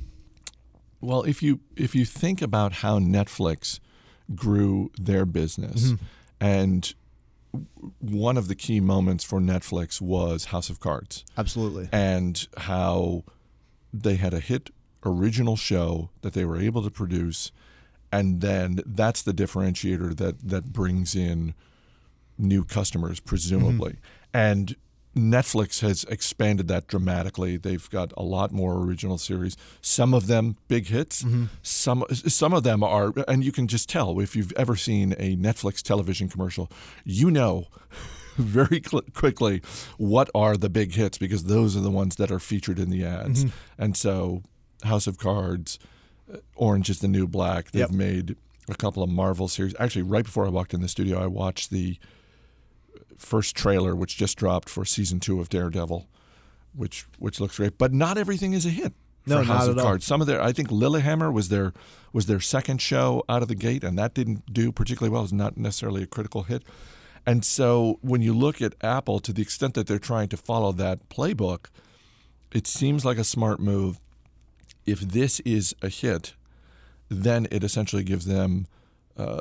Well, 1.00 1.22
if 1.22 1.42
you 1.42 1.60
if 1.76 1.94
you 1.94 2.04
think 2.04 2.42
about 2.42 2.74
how 2.74 2.98
Netflix 2.98 3.80
grew 4.34 4.90
their 4.98 5.24
business, 5.24 5.92
mm-hmm. 5.92 6.04
and 6.40 6.94
one 8.00 8.36
of 8.36 8.48
the 8.48 8.54
key 8.54 8.80
moments 8.80 9.24
for 9.24 9.40
Netflix 9.40 10.00
was 10.00 10.46
House 10.46 10.68
of 10.68 10.80
Cards. 10.80 11.24
Absolutely. 11.38 11.88
And 11.92 12.46
how 12.58 13.24
they 14.02 14.16
had 14.16 14.34
a 14.34 14.40
hit 14.40 14.70
original 15.04 15.56
show 15.56 16.10
that 16.22 16.32
they 16.32 16.44
were 16.44 16.58
able 16.58 16.82
to 16.82 16.90
produce 16.90 17.52
and 18.12 18.40
then 18.40 18.80
that's 18.86 19.22
the 19.22 19.32
differentiator 19.32 20.16
that 20.16 20.48
that 20.48 20.72
brings 20.72 21.14
in 21.14 21.54
new 22.38 22.64
customers, 22.64 23.20
presumably. 23.20 23.92
Mm-hmm. 23.92 24.36
And 24.36 24.76
Netflix 25.14 25.80
has 25.80 26.04
expanded 26.04 26.68
that 26.68 26.86
dramatically. 26.86 27.56
They've 27.56 27.88
got 27.88 28.12
a 28.16 28.22
lot 28.22 28.52
more 28.52 28.74
original 28.74 29.16
series. 29.16 29.56
Some 29.80 30.12
of 30.12 30.26
them 30.26 30.56
big 30.68 30.88
hits. 30.88 31.22
Mm-hmm. 31.22 31.44
Some 31.62 32.04
some 32.10 32.52
of 32.52 32.62
them 32.62 32.82
are, 32.82 33.12
and 33.26 33.42
you 33.42 33.52
can 33.52 33.66
just 33.66 33.88
tell 33.88 34.20
if 34.20 34.36
you've 34.36 34.52
ever 34.52 34.76
seen 34.76 35.12
a 35.18 35.36
Netflix 35.36 35.82
television 35.82 36.28
commercial, 36.28 36.70
you 37.04 37.30
know 37.30 37.66
very 38.42 38.82
cl- 38.84 39.02
quickly 39.14 39.62
what 39.98 40.28
are 40.34 40.56
the 40.56 40.68
big 40.68 40.92
hits 40.94 41.18
because 41.18 41.44
those 41.44 41.76
are 41.76 41.80
the 41.80 41.90
ones 41.90 42.16
that 42.16 42.30
are 42.30 42.38
featured 42.38 42.78
in 42.78 42.90
the 42.90 43.04
ads. 43.04 43.44
And 43.78 43.96
so, 43.96 44.42
House 44.84 45.06
of 45.06 45.18
Cards, 45.18 45.78
uh, 46.32 46.38
Orange 46.54 46.90
is 46.90 47.00
the 47.00 47.08
New 47.08 47.26
Black. 47.26 47.70
They've 47.70 47.80
Yep. 47.80 47.90
made 47.90 48.36
a 48.68 48.74
couple 48.74 49.02
of 49.02 49.08
Marvel 49.10 49.48
series. 49.48 49.74
Actually, 49.78 50.02
right 50.02 50.24
before 50.24 50.44
I 50.46 50.48
walked 50.50 50.74
in 50.74 50.80
the 50.80 50.88
studio, 50.88 51.22
I 51.22 51.26
watched 51.26 51.70
the 51.70 51.98
first 53.16 53.56
trailer, 53.56 53.94
which 53.94 54.16
just 54.16 54.36
dropped 54.36 54.68
for 54.68 54.84
season 54.84 55.20
two 55.20 55.40
of 55.40 55.48
Daredevil, 55.48 56.06
which 56.74 57.06
which 57.18 57.40
looks 57.40 57.56
great. 57.56 57.78
But 57.78 57.92
not 57.92 58.18
everything 58.18 58.52
is 58.52 58.66
a 58.66 58.70
hit. 58.70 58.92
No, 59.28 59.38
House 59.38 59.48
not 59.48 59.68
of 59.70 59.78
at 59.78 59.80
all. 59.80 59.86
Cards. 59.86 60.04
Some 60.04 60.20
of 60.20 60.26
their, 60.26 60.40
I 60.40 60.52
think 60.52 60.68
Lilyhammer 60.68 61.32
was 61.32 61.48
their 61.48 61.72
was 62.12 62.26
their 62.26 62.40
second 62.40 62.80
show 62.80 63.24
out 63.28 63.42
of 63.42 63.48
the 63.48 63.54
gate, 63.54 63.82
and 63.84 63.98
that 63.98 64.14
didn't 64.14 64.52
do 64.52 64.70
particularly 64.72 65.12
well. 65.12 65.24
It's 65.24 65.32
not 65.32 65.56
necessarily 65.56 66.02
a 66.02 66.06
critical 66.06 66.44
hit. 66.44 66.62
And 67.26 67.44
so, 67.44 67.98
when 68.02 68.22
you 68.22 68.32
look 68.32 68.62
at 68.62 68.74
Apple, 68.82 69.18
to 69.20 69.32
the 69.32 69.42
extent 69.42 69.74
that 69.74 69.86
they're 69.88 69.98
trying 69.98 70.28
to 70.28 70.36
follow 70.36 70.70
that 70.72 71.08
playbook, 71.08 71.66
it 72.52 72.66
seems 72.66 73.04
like 73.04 73.18
a 73.18 73.24
smart 73.24 73.58
move. 73.58 73.98
If 74.86 75.00
this 75.00 75.40
is 75.40 75.74
a 75.82 75.88
hit, 75.88 76.34
then 77.08 77.48
it 77.50 77.64
essentially 77.64 78.04
gives 78.04 78.26
them, 78.26 78.66
uh, 79.16 79.38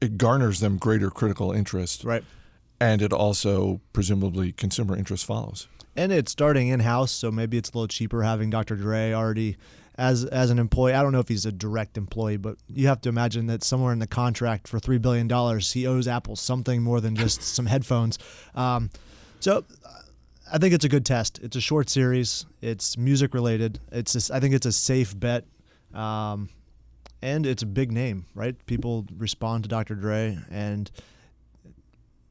it 0.00 0.18
garners 0.18 0.58
them 0.58 0.76
greater 0.78 1.10
critical 1.10 1.52
interest, 1.52 2.02
Right. 2.02 2.24
and 2.80 3.00
it 3.00 3.12
also 3.12 3.80
presumably 3.92 4.50
consumer 4.50 4.96
interest 4.96 5.24
follows. 5.24 5.68
and 5.94 6.10
it's 6.10 6.32
starting 6.32 6.68
in 6.68 6.80
house, 6.80 7.12
so 7.12 7.30
maybe 7.30 7.58
it's 7.58 7.68
a 7.70 7.72
little 7.74 7.86
cheaper 7.86 8.22
having 8.22 8.48
Dr. 8.50 8.74
Dre 8.76 9.12
already 9.12 9.56
as 9.96 10.24
as 10.24 10.50
an 10.50 10.58
employee. 10.58 10.94
I 10.94 11.02
don't 11.02 11.12
know 11.12 11.20
if 11.20 11.28
he's 11.28 11.46
a 11.46 11.52
direct 11.52 11.96
employee, 11.96 12.36
but 12.36 12.56
you 12.68 12.88
have 12.88 13.00
to 13.02 13.08
imagine 13.08 13.46
that 13.46 13.62
somewhere 13.62 13.92
in 13.92 13.98
the 13.98 14.06
contract 14.06 14.68
for 14.68 14.78
three 14.78 14.98
billion 14.98 15.28
dollars, 15.28 15.72
he 15.72 15.86
owes 15.86 16.08
Apple 16.08 16.36
something 16.36 16.82
more 16.82 17.00
than 17.00 17.16
just 17.16 17.42
some 17.54 17.66
headphones. 17.66 18.18
Um, 18.54 18.90
so. 19.40 19.64
I 20.54 20.58
think 20.58 20.74
it's 20.74 20.84
a 20.84 20.88
good 20.90 21.06
test. 21.06 21.38
It's 21.42 21.56
a 21.56 21.62
short 21.62 21.88
series. 21.88 22.44
It's 22.60 22.98
music 22.98 23.32
related. 23.32 23.80
It's 23.90 24.12
just, 24.12 24.30
I 24.30 24.38
think 24.38 24.54
it's 24.54 24.66
a 24.66 24.72
safe 24.72 25.18
bet, 25.18 25.46
um, 25.94 26.50
and 27.22 27.46
it's 27.46 27.62
a 27.62 27.66
big 27.66 27.90
name, 27.90 28.26
right? 28.34 28.54
People 28.66 29.06
respond 29.16 29.64
to 29.64 29.70
Dr. 29.70 29.94
Dre, 29.94 30.38
and 30.50 30.90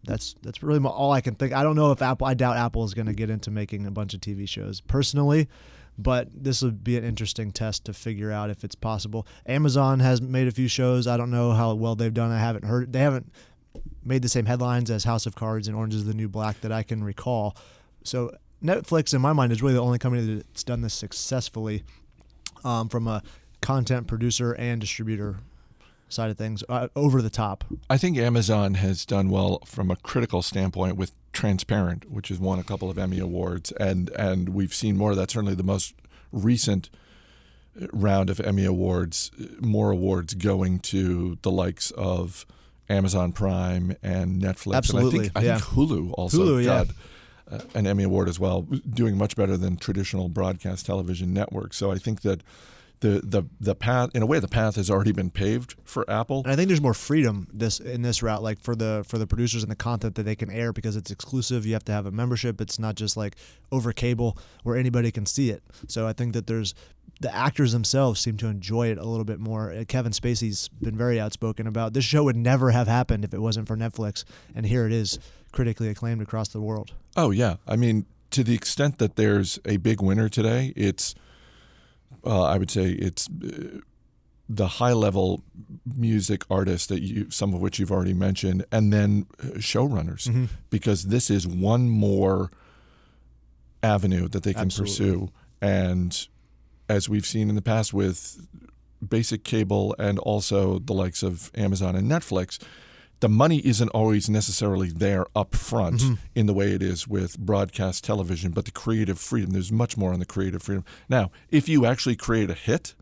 that's 0.04 0.36
that's 0.42 0.64
really 0.64 0.84
all 0.84 1.12
I 1.12 1.22
can 1.22 1.36
think. 1.36 1.54
I 1.54 1.64
don't 1.64 1.76
know 1.76 1.92
if 1.92 2.02
Apple. 2.02 2.28
I 2.28 2.34
doubt 2.34 2.58
Apple 2.58 2.84
is 2.84 2.94
going 2.94 3.08
to 3.08 3.14
get 3.14 3.30
into 3.30 3.52
making 3.52 3.86
a 3.86 3.92
bunch 3.92 4.14
of 4.14 4.22
TV 4.22 4.48
shows 4.48 4.82
personally, 4.82 5.48
but 5.98 6.30
this 6.34 6.62
would 6.62 6.84
be 6.84 6.98
an 6.98 7.04
interesting 7.04 7.52
test 7.52 7.86
to 7.86 7.94
figure 7.94 8.32
out 8.32 8.50
if 8.50 8.64
it's 8.64 8.76
possible. 8.76 9.28
Amazon 9.46 10.00
has 10.00 10.22
made 10.22 10.48
a 10.48 10.52
few 10.52 10.68
shows. 10.68 11.08
I 11.08 11.18
don't 11.18 11.32
know 11.32 11.52
how 11.52 11.74
well 11.74 11.96
they've 11.96 12.14
done. 12.14 12.32
I 12.32 12.40
haven't 12.40 12.66
heard. 12.66 12.94
They 12.94 13.00
haven't 13.00 13.32
made 14.04 14.22
the 14.22 14.30
same 14.30 14.46
headlines 14.46 14.90
as 14.90 15.04
House 15.04 15.26
of 15.26 15.36
Cards 15.36 15.68
and 15.68 15.78
Orange 15.78 15.94
Is 15.94 16.06
the 16.06 16.14
New 16.14 16.28
Black 16.28 16.62
that 16.62 16.72
I 16.72 16.84
can 16.84 17.04
recall. 17.04 17.56
So 18.04 18.36
Netflix, 18.64 19.14
in 19.14 19.22
my 19.22 19.34
mind, 19.34 19.52
is 19.52 19.62
really 19.62 19.76
the 19.76 19.82
only 19.82 20.00
company 20.00 20.36
that's 20.36 20.64
done 20.64 20.82
this 20.82 20.94
successfully 20.94 21.84
um, 22.64 22.90
from 22.90 23.08
a 23.08 23.24
content 23.62 24.08
producer 24.08 24.54
and 24.54 24.82
distributor 24.82 25.38
side 26.12 26.30
of 26.30 26.38
things, 26.38 26.64
uh, 26.70 26.88
over 26.96 27.22
the 27.22 27.30
top. 27.30 27.64
I 27.90 27.98
think 27.98 28.18
Amazon 28.18 28.76
has 28.76 29.06
done 29.06 29.30
well 29.30 29.60
from 29.66 29.90
a 29.92 29.96
critical 29.96 30.42
standpoint 30.42 30.98
with 30.98 31.12
Transparent, 31.34 32.12
which 32.12 32.28
has 32.28 32.40
won 32.40 32.60
a 32.60 32.64
couple 32.64 32.90
of 32.90 32.98
Emmy 32.98 33.20
awards, 33.20 33.72
and 33.74 34.10
and 34.12 34.50
we've 34.50 34.74
seen 34.74 34.98
more 34.98 35.12
of 35.12 35.18
that. 35.18 35.32
Certainly, 35.32 35.56
the 35.56 35.64
most 35.64 35.96
recent 36.32 36.90
round 37.94 38.30
of 38.30 38.42
Emmy 38.42 38.66
awards, 38.66 39.32
more 39.62 39.92
awards 39.92 40.34
going 40.34 40.80
to 40.80 41.38
the 41.42 41.52
likes 41.52 41.92
of 41.92 42.46
Amazon 42.90 43.32
Prime 43.32 43.96
and 44.04 44.42
Netflix. 44.42 44.76
Absolutely, 44.76 45.28
and 45.28 45.38
I 45.38 45.40
think, 45.40 45.46
yeah. 45.46 45.58
Think 45.58 45.90
Hulu 45.90 46.14
also 46.18 46.38
Hulu, 46.40 46.66
got 46.66 46.88
uh, 47.50 47.64
an 47.74 47.88
Emmy 47.88 48.04
award 48.04 48.28
as 48.28 48.38
well, 48.38 48.64
doing 48.64 49.18
much 49.18 49.38
better 49.38 49.56
than 49.56 49.78
traditional 49.78 50.28
broadcast 50.28 50.86
television 50.86 51.34
networks. 51.34 51.78
So 51.78 51.92
I 51.92 51.98
think 51.98 52.22
that. 52.22 52.42
The, 53.02 53.22
the 53.24 53.44
the 53.60 53.76
path 53.76 54.12
in 54.14 54.22
a 54.22 54.26
way 54.26 54.40
the 54.40 54.48
path 54.48 54.76
has 54.76 54.90
already 54.90 55.12
been 55.12 55.32
paved 55.32 55.76
for 55.84 56.10
Apple. 56.10 56.44
And 56.44 56.52
I 56.52 56.56
think 56.56 56.68
there's 56.68 56.82
more 56.82 56.94
freedom 56.94 57.48
this 57.52 57.80
in 57.80 58.04
this 58.04 58.22
route, 58.22 58.44
like 58.44 58.62
for 58.62 58.76
the 58.76 59.04
for 59.08 59.18
the 59.18 59.28
producers 59.28 59.64
and 59.64 59.72
the 59.72 59.76
content 59.76 60.16
that 60.16 60.24
they 60.24 60.36
can 60.36 60.50
air 60.52 60.72
because 60.72 60.96
it's 60.96 61.12
exclusive. 61.12 61.66
You 61.66 61.74
have 61.74 61.86
to 61.86 61.92
have 61.92 62.06
a 62.06 62.12
membership. 62.12 62.62
It's 62.62 62.78
not 62.78 62.96
just 62.96 63.18
like 63.18 63.36
over 63.72 63.92
cable 63.92 64.38
where 64.64 64.78
anybody 64.78 65.12
can 65.12 65.26
see 65.26 65.50
it. 65.50 65.64
So 65.88 66.08
I 66.08 66.14
think 66.14 66.34
that 66.34 66.46
there's 66.48 66.76
the 67.22 67.34
actors 67.34 67.72
themselves 67.72 68.20
seem 68.20 68.38
to 68.38 68.48
enjoy 68.48 68.88
it 68.88 68.98
a 68.98 69.06
little 69.06 69.26
bit 69.26 69.40
more. 69.40 69.72
Uh, 69.72 69.84
Kevin 69.88 70.12
Spacey's 70.12 70.68
been 70.68 70.98
very 70.98 71.20
outspoken 71.20 71.68
about 71.68 71.94
this 71.94 72.04
show 72.04 72.24
would 72.24 72.36
never 72.36 72.72
have 72.72 72.88
happened 72.88 73.24
if 73.24 73.34
it 73.34 73.40
wasn't 73.40 73.68
for 73.68 73.78
Netflix, 73.78 74.24
and 74.56 74.66
here 74.66 74.86
it 74.86 74.92
is, 74.92 75.20
critically 75.52 75.88
acclaimed 75.90 76.22
across 76.22 76.50
the 76.50 76.62
world. 76.62 76.94
Oh 77.16 77.32
yeah, 77.32 77.58
I 77.68 77.76
mean, 77.76 78.06
to 78.32 78.44
the 78.44 78.56
extent 78.56 78.98
that 78.98 79.16
there's 79.16 79.60
a 79.66 79.78
big 79.78 80.02
winner 80.02 80.30
today, 80.30 80.74
it's 80.76 81.14
uh, 82.26 82.44
I 82.44 82.58
would 82.58 82.72
say 82.72 82.92
it's 82.92 83.28
uh, 83.30 83.80
the 84.50 84.68
high 84.68 84.94
level 84.94 85.44
music 85.96 86.44
artists 86.50 86.88
that 86.88 87.02
you 87.02 87.30
some 87.30 87.54
of 87.54 87.62
which 87.62 87.80
you've 87.80 87.92
already 87.92 88.14
mentioned, 88.14 88.66
and 88.72 88.92
then 88.92 89.26
uh, 89.40 89.58
showrunners, 89.58 90.50
because 90.70 91.06
this 91.06 91.30
is 91.30 91.48
one 91.48 91.90
more 91.90 92.52
avenue 93.82 94.28
that 94.28 94.44
they 94.44 94.54
can 94.54 94.64
Absolutely. 94.64 94.94
pursue, 94.94 95.32
and 95.62 96.28
as 96.90 97.08
we've 97.08 97.26
seen 97.26 97.50
in 97.50 97.56
the 97.56 97.62
past 97.62 97.94
with 97.94 98.46
basic 99.08 99.44
cable 99.44 99.96
and 99.98 100.20
also 100.20 100.80
the 100.80 100.94
likes 100.94 101.24
of 101.24 101.50
Amazon 101.56 101.96
and 101.96 102.10
Netflix, 102.10 102.60
the 103.22 103.30
money 103.30 103.60
isn't 103.66 103.90
always 103.90 104.30
necessarily 104.30 104.90
there 104.90 105.26
up 105.36 105.56
front 105.56 106.02
in 106.36 106.46
the 106.48 106.54
way 106.54 106.72
it 106.74 106.84
is 106.84 107.08
with 107.08 107.40
broadcast 107.40 108.04
television, 108.04 108.52
but 108.52 108.66
the 108.66 108.72
creative 108.72 109.18
freedom, 109.20 109.52
there's 109.52 109.72
much 109.72 109.96
more 109.96 110.12
on 110.12 110.20
the 110.20 110.26
creative 110.26 110.62
freedom. 110.62 110.84
Now, 111.08 111.32
if 111.50 111.70
you 111.70 111.86
actually 111.86 112.16
create 112.18 112.50
a 112.50 112.56
hit, 112.56 112.94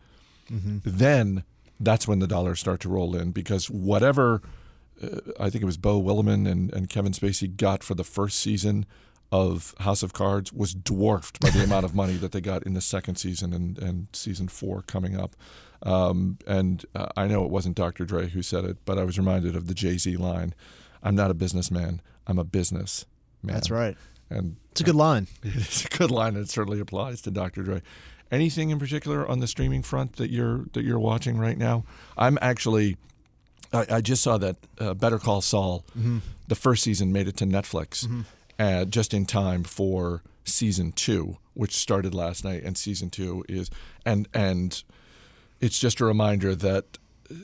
then 0.85 1.43
that's 1.79 2.07
when 2.07 2.19
the 2.19 2.27
dollars 2.27 2.59
start 2.59 2.79
to 2.81 2.89
roll 2.89 3.15
in 3.15 3.31
because 3.31 3.69
whatever 3.69 4.41
uh, 5.01 5.19
I 5.39 5.49
think 5.49 5.61
it 5.61 5.65
was 5.65 5.77
Beau 5.77 6.01
Willimon 6.01 6.49
and, 6.51 6.73
and 6.73 6.89
Kevin 6.89 7.13
Spacey 7.13 7.55
got 7.55 7.83
for 7.83 7.95
the 7.95 8.03
first 8.03 8.39
season 8.39 8.85
of 9.31 9.75
House 9.79 10.01
of 10.01 10.13
Cards 10.13 10.51
was 10.51 10.73
dwarfed 10.73 11.39
by 11.39 11.49
the 11.51 11.63
amount 11.63 11.85
of 11.85 11.93
money 11.93 12.15
that 12.15 12.31
they 12.31 12.41
got 12.41 12.63
in 12.63 12.73
the 12.73 12.81
second 12.81 13.15
season 13.15 13.53
and, 13.53 13.77
and 13.77 14.07
season 14.13 14.47
four 14.47 14.81
coming 14.83 15.19
up. 15.19 15.35
Um, 15.83 16.37
and 16.47 16.85
uh, 16.95 17.07
I 17.15 17.27
know 17.27 17.45
it 17.45 17.51
wasn't 17.51 17.75
Dr. 17.75 18.05
Dre 18.05 18.27
who 18.29 18.41
said 18.41 18.65
it, 18.65 18.77
but 18.85 18.97
I 18.97 19.03
was 19.03 19.17
reminded 19.17 19.55
of 19.55 19.67
the 19.67 19.73
Jay 19.73 19.97
Z 19.97 20.17
line 20.17 20.53
I'm 21.01 21.15
not 21.15 21.31
a 21.31 21.33
businessman, 21.33 22.01
I'm 22.27 22.37
a 22.39 22.43
business 22.43 23.05
man. 23.41 23.53
That's 23.53 23.71
right. 23.71 23.95
And 24.29 24.57
It's 24.71 24.81
a 24.81 24.83
good 24.83 24.95
line. 24.95 25.27
it's 25.43 25.85
a 25.85 25.87
good 25.87 26.11
line. 26.11 26.35
And 26.35 26.43
it 26.43 26.49
certainly 26.49 26.79
applies 26.79 27.21
to 27.21 27.31
Dr. 27.31 27.63
Dre. 27.63 27.81
Anything 28.31 28.69
in 28.69 28.77
particular 28.79 29.27
on 29.27 29.39
the 29.39 29.47
streaming 29.47 29.81
front 29.81 30.17
that 30.17 30.29
you're 30.29 30.65
that 30.73 30.83
you're 30.83 30.99
watching 30.99 31.37
right 31.39 31.57
now? 31.57 31.83
I'm 32.17 32.37
actually. 32.41 32.97
I, 33.71 33.85
I 33.89 34.01
just 34.01 34.23
saw 34.23 34.37
that 34.39 34.55
uh, 34.79 34.93
Better 34.95 35.19
Call 35.19 35.41
Saul, 35.41 35.85
the 36.47 36.55
first 36.55 36.81
season 36.83 37.11
made 37.11 37.27
it 37.27 37.37
to 37.37 37.45
Netflix, 37.45 38.07
uh, 38.59 38.85
just 38.85 39.13
in 39.13 39.25
time 39.25 39.63
for 39.63 40.21
season 40.43 40.91
two, 40.91 41.37
which 41.53 41.75
started 41.75 42.13
last 42.13 42.43
night. 42.43 42.63
And 42.63 42.77
season 42.77 43.09
two 43.09 43.45
is 43.47 43.71
and 44.05 44.27
and 44.33 44.83
it's 45.59 45.79
just 45.79 45.99
a 45.99 46.05
reminder 46.05 46.53
that 46.55 46.97
uh, 47.31 47.35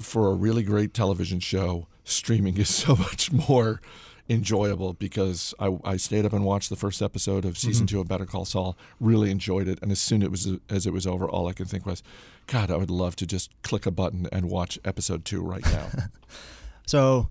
for 0.00 0.28
a 0.28 0.34
really 0.34 0.62
great 0.62 0.92
television 0.92 1.40
show, 1.40 1.86
streaming 2.04 2.58
is 2.58 2.68
so 2.74 2.96
much 2.96 3.32
more 3.32 3.80
enjoyable 4.28 4.92
because 4.92 5.54
I, 5.60 5.78
I 5.84 5.96
stayed 5.96 6.26
up 6.26 6.32
and 6.32 6.44
watched 6.44 6.68
the 6.68 6.74
first 6.76 7.00
episode 7.00 7.44
of 7.44 7.56
season 7.56 7.86
two 7.86 8.00
of 8.00 8.08
Better 8.08 8.26
Call 8.26 8.44
Saul. 8.44 8.76
Really 8.98 9.30
enjoyed 9.30 9.68
it, 9.68 9.78
and 9.82 9.92
as 9.92 10.00
soon 10.00 10.20
it 10.22 10.32
was 10.32 10.50
as 10.68 10.86
it 10.86 10.92
was 10.92 11.06
over, 11.06 11.28
all 11.28 11.46
I 11.46 11.52
could 11.52 11.68
think 11.68 11.86
was, 11.86 12.02
God, 12.48 12.70
I 12.70 12.76
would 12.76 12.90
love 12.90 13.14
to 13.16 13.26
just 13.26 13.50
click 13.62 13.86
a 13.86 13.92
button 13.92 14.26
and 14.32 14.50
watch 14.50 14.80
episode 14.84 15.24
two 15.24 15.42
right 15.42 15.64
now. 15.64 15.88
So, 16.88 17.30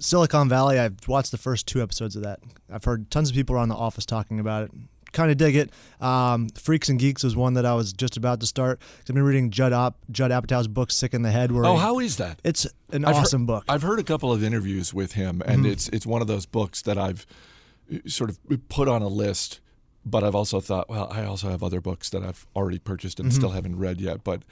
Silicon 0.00 0.48
Valley, 0.48 0.78
I've 0.78 0.96
watched 1.06 1.30
the 1.30 1.38
first 1.38 1.66
two 1.66 1.82
episodes 1.82 2.16
of 2.16 2.22
that. 2.22 2.40
I've 2.72 2.84
heard 2.84 3.10
tons 3.10 3.30
of 3.30 3.34
people 3.36 3.54
around 3.56 3.68
the 3.68 3.74
office 3.76 4.06
talking 4.06 4.40
about 4.40 4.64
it. 4.64 4.70
Kind 5.12 5.30
of 5.30 5.36
dig 5.36 5.54
it. 5.54 5.70
Um, 6.00 6.48
Freaks 6.50 6.88
and 6.88 6.98
Geeks 6.98 7.22
was 7.22 7.36
one 7.36 7.54
that 7.54 7.64
I 7.64 7.74
was 7.74 7.92
just 7.92 8.16
about 8.16 8.40
to 8.40 8.46
start. 8.46 8.80
I've 8.98 9.14
been 9.14 9.22
reading 9.22 9.50
Judd, 9.50 9.72
Op- 9.72 9.96
Judd 10.10 10.32
Apatow's 10.32 10.66
book, 10.66 10.90
Sick 10.90 11.14
in 11.14 11.22
the 11.22 11.30
Head. 11.30 11.52
Where 11.52 11.64
oh, 11.64 11.76
how 11.76 12.00
is 12.00 12.16
that? 12.16 12.40
it's 12.42 12.66
an 12.90 13.04
I've 13.04 13.14
heard- 13.14 13.20
awesome 13.22 13.46
book. 13.46 13.64
I've 13.68 13.82
heard 13.82 14.00
a 14.00 14.02
couple 14.04 14.32
of 14.32 14.42
interviews 14.42 14.92
with 14.92 15.12
him, 15.12 15.40
and 15.46 15.66
it's 15.66 15.88
it's 15.90 16.04
one 16.04 16.20
of 16.20 16.26
those 16.26 16.46
books 16.46 16.82
that 16.82 16.98
I've 16.98 17.26
uh, 17.92 17.98
sort 18.08 18.28
of 18.30 18.38
put 18.68 18.88
on 18.88 19.02
a 19.02 19.08
list. 19.08 19.60
But 20.06 20.22
I've 20.24 20.34
also 20.34 20.60
thought, 20.60 20.90
well, 20.90 21.08
I 21.12 21.24
also 21.24 21.48
have 21.48 21.62
other 21.62 21.80
books 21.80 22.10
that 22.10 22.22
I've 22.22 22.46
already 22.54 22.78
purchased 22.78 23.18
and 23.20 23.32
still 23.32 23.50
haven't 23.50 23.78
read 23.78 24.00
yet. 24.00 24.22
But 24.24 24.42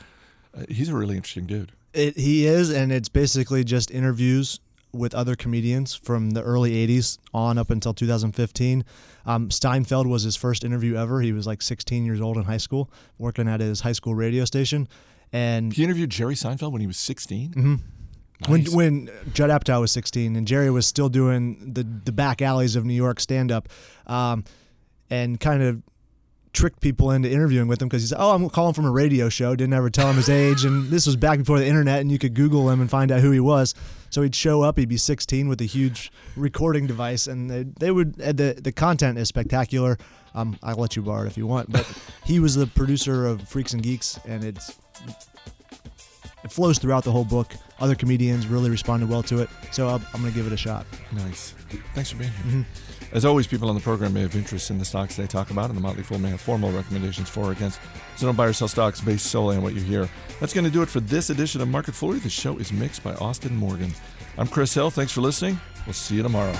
Uh, 0.56 0.64
he's 0.68 0.88
a 0.90 0.94
really 0.94 1.16
interesting 1.16 1.46
dude. 1.46 1.72
It, 1.92 2.16
he 2.16 2.46
is, 2.46 2.70
and 2.70 2.92
it's 2.92 3.08
basically 3.08 3.64
just 3.64 3.90
interviews 3.90 4.60
with 4.92 5.14
other 5.14 5.34
comedians 5.34 5.94
from 5.94 6.30
the 6.30 6.42
early 6.42 6.72
80s 6.86 7.18
on 7.32 7.56
up 7.58 7.70
until 7.70 7.94
2015. 7.94 8.84
Um, 9.24 9.48
Seinfeld 9.48 10.06
was 10.06 10.22
his 10.22 10.36
first 10.36 10.64
interview 10.64 10.96
ever. 10.96 11.20
He 11.22 11.32
was 11.32 11.46
like 11.46 11.62
16 11.62 12.04
years 12.04 12.20
old 12.20 12.36
in 12.36 12.44
high 12.44 12.58
school, 12.58 12.90
working 13.18 13.48
at 13.48 13.60
his 13.60 13.80
high 13.80 13.92
school 13.92 14.14
radio 14.14 14.44
station. 14.44 14.88
And 15.32 15.72
He 15.72 15.82
interviewed 15.84 16.10
Jerry 16.10 16.34
Seinfeld 16.34 16.72
when 16.72 16.80
he 16.82 16.86
was 16.86 16.98
16. 16.98 17.54
Mhm. 17.54 17.80
when, 18.48 18.64
when 18.72 19.10
Judd 19.32 19.50
Apatow 19.50 19.80
was 19.80 19.92
16 19.92 20.36
and 20.36 20.46
Jerry 20.46 20.70
was 20.70 20.84
still 20.86 21.08
doing 21.08 21.72
the, 21.72 21.84
the 21.84 22.12
back 22.12 22.42
alleys 22.42 22.76
of 22.76 22.84
New 22.84 22.92
York 22.94 23.20
stand 23.20 23.50
up 23.52 23.68
um, 24.06 24.44
and 25.08 25.38
kind 25.40 25.62
of 25.62 25.82
tricked 26.52 26.80
people 26.80 27.10
into 27.10 27.30
interviewing 27.30 27.66
with 27.68 27.80
him 27.80 27.88
because 27.88 28.02
he 28.02 28.08
said, 28.08 28.18
Oh, 28.20 28.32
I'm 28.32 28.48
calling 28.50 28.74
from 28.74 28.84
a 28.84 28.90
radio 28.90 29.28
show. 29.28 29.56
Didn't 29.56 29.72
ever 29.72 29.90
tell 29.90 30.08
him 30.08 30.16
his 30.16 30.28
age. 30.28 30.64
And 30.64 30.90
this 30.90 31.06
was 31.06 31.16
back 31.16 31.38
before 31.38 31.58
the 31.58 31.66
internet 31.66 32.00
and 32.00 32.12
you 32.12 32.18
could 32.18 32.34
Google 32.34 32.68
him 32.70 32.80
and 32.80 32.90
find 32.90 33.10
out 33.10 33.20
who 33.20 33.30
he 33.30 33.40
was. 33.40 33.74
So 34.10 34.20
he'd 34.20 34.34
show 34.34 34.60
up, 34.60 34.76
he'd 34.76 34.90
be 34.90 34.98
16 34.98 35.48
with 35.48 35.60
a 35.62 35.64
huge 35.64 36.12
recording 36.36 36.86
device, 36.86 37.26
and 37.26 37.50
they, 37.50 37.62
they 37.62 37.90
would, 37.90 38.20
uh, 38.20 38.32
the, 38.32 38.58
the 38.62 38.70
content 38.70 39.16
is 39.16 39.28
spectacular. 39.28 39.96
Um, 40.34 40.58
I'll 40.62 40.76
let 40.76 40.96
you 40.96 41.02
borrow 41.02 41.24
it 41.24 41.28
if 41.28 41.38
you 41.38 41.46
want. 41.46 41.72
But 41.72 41.90
he 42.24 42.38
was 42.38 42.54
the 42.54 42.66
producer 42.66 43.24
of 43.24 43.48
Freaks 43.48 43.72
and 43.72 43.82
Geeks, 43.82 44.20
and 44.26 44.44
it's 44.44 44.76
it 46.44 46.52
flows 46.52 46.78
throughout 46.78 47.04
the 47.04 47.12
whole 47.12 47.24
book. 47.24 47.52
Other 47.80 47.94
comedians 47.94 48.46
really 48.46 48.70
responded 48.70 49.08
well 49.08 49.22
to 49.24 49.40
it, 49.40 49.48
so 49.70 49.88
I'm, 49.88 50.04
I'm 50.14 50.20
going 50.20 50.32
to 50.32 50.38
give 50.38 50.46
it 50.46 50.52
a 50.52 50.56
shot. 50.56 50.86
Nice. 51.12 51.54
Thanks 51.94 52.10
for 52.10 52.18
being 52.18 52.30
here. 52.30 52.62
Mm-hmm. 52.62 53.16
As 53.16 53.26
always, 53.26 53.46
people 53.46 53.68
on 53.68 53.74
the 53.74 53.80
program 53.80 54.14
may 54.14 54.22
have 54.22 54.34
interest 54.34 54.70
in 54.70 54.78
the 54.78 54.84
stocks 54.84 55.16
they 55.16 55.26
talk 55.26 55.50
about, 55.50 55.66
and 55.66 55.76
the 55.76 55.82
Motley 55.82 56.02
Fool 56.02 56.18
may 56.18 56.30
have 56.30 56.40
formal 56.40 56.72
recommendations 56.72 57.28
for 57.28 57.48
or 57.48 57.52
against. 57.52 57.78
So 58.16 58.26
don't 58.26 58.36
buy 58.36 58.46
or 58.46 58.52
sell 58.54 58.68
stocks 58.68 59.00
based 59.00 59.26
solely 59.26 59.56
on 59.56 59.62
what 59.62 59.74
you 59.74 59.82
hear. 59.82 60.08
That's 60.40 60.54
going 60.54 60.64
to 60.64 60.70
do 60.70 60.82
it 60.82 60.88
for 60.88 61.00
this 61.00 61.28
edition 61.28 61.60
of 61.60 61.68
Market 61.68 61.94
Foolery. 61.94 62.20
The 62.20 62.30
show 62.30 62.56
is 62.56 62.72
mixed 62.72 63.02
by 63.02 63.14
Austin 63.14 63.54
Morgan. 63.54 63.92
I'm 64.38 64.48
Chris 64.48 64.72
Hill. 64.72 64.90
Thanks 64.90 65.12
for 65.12 65.20
listening. 65.20 65.60
We'll 65.86 65.92
see 65.92 66.16
you 66.16 66.22
tomorrow. 66.22 66.54